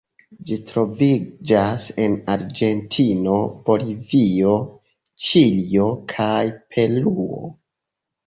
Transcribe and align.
Ĝi 0.49 0.55
troviĝas 0.69 1.83
en 2.05 2.15
Argentino, 2.35 3.35
Bolivio, 3.67 4.55
Ĉilio 5.27 5.91
kaj 6.15 6.43
Peruo. 6.73 7.39